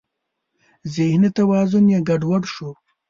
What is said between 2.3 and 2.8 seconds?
شو.